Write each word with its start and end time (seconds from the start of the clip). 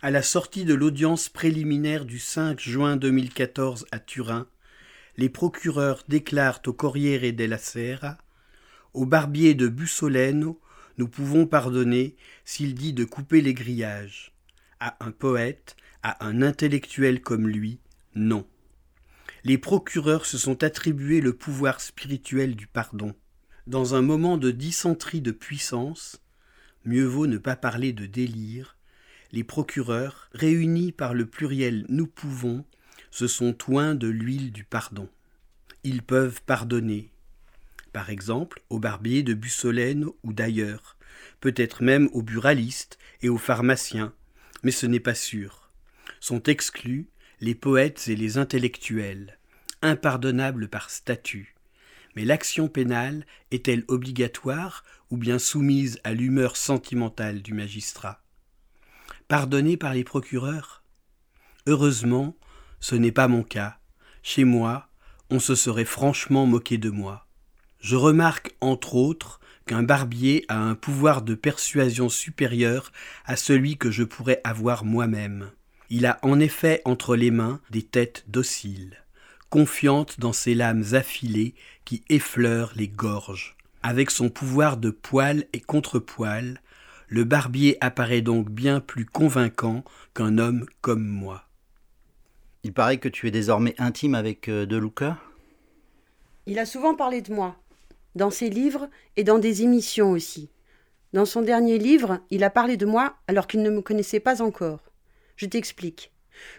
À 0.00 0.12
la 0.12 0.22
sortie 0.22 0.64
de 0.64 0.74
l'audience 0.74 1.28
préliminaire 1.28 2.04
du 2.04 2.20
5 2.20 2.60
juin 2.60 2.96
2014 2.96 3.84
à 3.90 3.98
Turin, 3.98 4.46
les 5.16 5.28
procureurs 5.28 6.04
déclarent 6.06 6.60
au 6.66 6.72
Corriere 6.72 7.32
della 7.32 7.58
Sera 7.58 8.16
Au 8.94 9.06
barbier 9.06 9.54
de 9.54 9.66
Bussoleno, 9.66 10.60
nous 10.98 11.08
pouvons 11.08 11.48
pardonner 11.48 12.14
s'il 12.44 12.76
dit 12.76 12.92
de 12.92 13.04
couper 13.04 13.40
les 13.40 13.54
grillages. 13.54 14.32
À 14.78 15.04
un 15.04 15.10
poète, 15.10 15.74
à 16.04 16.24
un 16.24 16.42
intellectuel 16.42 17.20
comme 17.20 17.48
lui, 17.48 17.80
non. 18.14 18.46
Les 19.42 19.58
procureurs 19.58 20.26
se 20.26 20.38
sont 20.38 20.62
attribués 20.62 21.20
le 21.20 21.32
pouvoir 21.32 21.80
spirituel 21.80 22.54
du 22.54 22.68
pardon. 22.68 23.16
Dans 23.66 23.96
un 23.96 24.02
moment 24.02 24.36
de 24.36 24.52
dysenterie 24.52 25.22
de 25.22 25.32
puissance, 25.32 26.22
mieux 26.84 27.04
vaut 27.04 27.26
ne 27.26 27.38
pas 27.38 27.56
parler 27.56 27.92
de 27.92 28.06
délire, 28.06 28.77
les 29.32 29.44
procureurs, 29.44 30.28
réunis 30.32 30.92
par 30.92 31.14
le 31.14 31.26
pluriel 31.26 31.84
nous 31.88 32.06
pouvons, 32.06 32.64
se 33.10 33.26
sont 33.26 33.56
oints 33.68 33.94
de 33.94 34.08
l'huile 34.08 34.52
du 34.52 34.64
pardon. 34.64 35.08
Ils 35.84 36.02
peuvent 36.02 36.42
pardonner, 36.42 37.10
par 37.92 38.10
exemple 38.10 38.62
au 38.70 38.78
barbier 38.78 39.22
de 39.22 39.34
Bussolène 39.34 40.06
ou 40.22 40.32
d'ailleurs, 40.32 40.96
peut-être 41.40 41.82
même 41.82 42.08
aux 42.12 42.22
buralistes 42.22 42.98
et 43.22 43.28
aux 43.28 43.38
pharmaciens, 43.38 44.12
mais 44.62 44.70
ce 44.70 44.86
n'est 44.86 45.00
pas 45.00 45.14
sûr. 45.14 45.70
Sont 46.20 46.42
exclus 46.44 47.08
les 47.40 47.54
poètes 47.54 48.08
et 48.08 48.16
les 48.16 48.38
intellectuels, 48.38 49.38
impardonnables 49.82 50.68
par 50.68 50.90
statut. 50.90 51.54
Mais 52.16 52.24
l'action 52.24 52.68
pénale 52.68 53.26
est-elle 53.50 53.84
obligatoire 53.88 54.84
ou 55.10 55.16
bien 55.16 55.38
soumise 55.38 56.00
à 56.02 56.12
l'humeur 56.14 56.56
sentimentale 56.56 57.42
du 57.42 57.54
magistrat? 57.54 58.22
Pardonnée 59.28 59.76
par 59.76 59.92
les 59.92 60.04
procureurs 60.04 60.82
Heureusement, 61.66 62.34
ce 62.80 62.94
n'est 62.94 63.12
pas 63.12 63.28
mon 63.28 63.42
cas. 63.42 63.76
Chez 64.22 64.44
moi, 64.44 64.88
on 65.28 65.38
se 65.38 65.54
serait 65.54 65.84
franchement 65.84 66.46
moqué 66.46 66.78
de 66.78 66.88
moi. 66.88 67.26
Je 67.78 67.94
remarque, 67.94 68.56
entre 68.62 68.94
autres, 68.94 69.38
qu'un 69.66 69.82
barbier 69.82 70.46
a 70.48 70.58
un 70.58 70.74
pouvoir 70.74 71.20
de 71.20 71.34
persuasion 71.34 72.08
supérieur 72.08 72.90
à 73.26 73.36
celui 73.36 73.76
que 73.76 73.90
je 73.90 74.02
pourrais 74.02 74.40
avoir 74.44 74.86
moi-même. 74.86 75.50
Il 75.90 76.06
a 76.06 76.18
en 76.22 76.40
effet 76.40 76.80
entre 76.86 77.14
les 77.14 77.30
mains 77.30 77.60
des 77.68 77.82
têtes 77.82 78.24
dociles, 78.28 78.96
confiantes 79.50 80.18
dans 80.18 80.32
ses 80.32 80.54
lames 80.54 80.84
affilées 80.92 81.54
qui 81.84 82.02
effleurent 82.08 82.72
les 82.76 82.88
gorges. 82.88 83.58
Avec 83.82 84.10
son 84.10 84.30
pouvoir 84.30 84.78
de 84.78 84.88
poil 84.88 85.44
et 85.52 85.60
contrepoil, 85.60 86.62
le 87.08 87.24
barbier 87.24 87.78
apparaît 87.80 88.20
donc 88.20 88.50
bien 88.50 88.80
plus 88.80 89.06
convaincant 89.06 89.82
qu'un 90.14 90.38
homme 90.38 90.66
comme 90.80 91.06
moi. 91.06 91.44
Il 92.64 92.72
paraît 92.72 92.98
que 92.98 93.08
tu 93.08 93.26
es 93.26 93.30
désormais 93.30 93.74
intime 93.78 94.14
avec 94.14 94.48
euh, 94.48 94.66
De 94.66 94.76
Luca? 94.76 95.18
Il 96.46 96.58
a 96.58 96.66
souvent 96.66 96.94
parlé 96.94 97.22
de 97.22 97.32
moi, 97.32 97.56
dans 98.14 98.30
ses 98.30 98.50
livres 98.50 98.88
et 99.16 99.24
dans 99.24 99.38
des 99.38 99.62
émissions 99.62 100.10
aussi. 100.10 100.50
Dans 101.14 101.24
son 101.24 101.40
dernier 101.40 101.78
livre, 101.78 102.20
il 102.30 102.44
a 102.44 102.50
parlé 102.50 102.76
de 102.76 102.84
moi 102.84 103.14
alors 103.26 103.46
qu'il 103.46 103.62
ne 103.62 103.70
me 103.70 103.80
connaissait 103.80 104.20
pas 104.20 104.42
encore. 104.42 104.80
Je 105.36 105.46
t'explique. 105.46 106.12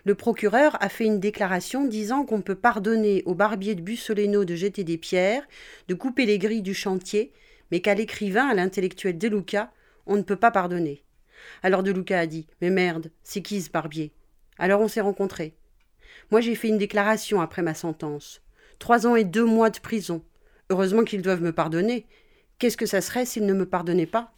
Le 0.04 0.16
procureur 0.16 0.82
a 0.82 0.90
fait 0.90 1.06
une 1.06 1.20
déclaration 1.20 1.86
disant 1.86 2.26
qu'on 2.26 2.42
peut 2.42 2.56
pardonner 2.56 3.24
au 3.26 3.36
barbier 3.36 3.76
de 3.76 3.82
Bussoleno 3.82 4.46
de 4.46 4.56
jeter 4.56 4.84
des 4.84 4.98
pierres, 4.98 5.48
de 5.88 5.94
couper 5.94 6.26
les 6.26 6.40
grilles 6.40 6.64
du 6.64 6.74
chantier, 6.74 7.32
mais 7.72 7.82
qu'à 7.82 7.94
l'écrivain, 7.94 8.48
à 8.48 8.56
l'intellectuel 8.56 9.18
De 9.18 9.28
Luca, 9.28 9.72
on 10.10 10.18
ne 10.18 10.24
peut 10.24 10.36
pas 10.36 10.52
pardonner. 10.52 11.04
Alors 11.64 11.84
De 11.84 11.92
Luca 11.92 12.20
a 12.20 12.26
dit 12.26 12.48
Mais 12.62 12.70
merde, 12.70 13.12
c'est 13.24 13.42
qui 13.42 13.62
ce 13.62 13.70
barbier? 13.70 14.12
Alors 14.58 14.82
on 14.82 14.90
s'est 14.90 15.00
rencontrés. 15.00 15.56
Moi 16.32 16.42
j'ai 16.42 16.56
fait 16.56 16.68
une 16.68 16.78
déclaration 16.78 17.40
après 17.40 17.62
ma 17.62 17.74
sentence. 17.74 18.42
Trois 18.80 19.08
ans 19.08 19.16
et 19.16 19.24
deux 19.24 19.46
mois 19.46 19.70
de 19.70 19.80
prison. 19.80 20.24
Heureusement 20.70 21.04
qu'ils 21.04 21.22
doivent 21.22 21.42
me 21.42 21.54
pardonner. 21.54 22.08
Qu'est-ce 22.58 22.76
que 22.76 22.86
ça 22.86 23.02
serait 23.02 23.26
s'ils 23.26 23.46
ne 23.46 23.54
me 23.54 23.66
pardonnaient 23.66 24.06
pas? 24.06 24.34